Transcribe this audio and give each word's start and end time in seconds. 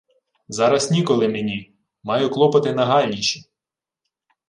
—Зараз 0.47 0.91
ніколи 0.91 1.27
мені... 1.29 1.73
Маю 2.03 2.29
клопоти 2.29 2.73
нагальніші... 2.73 3.49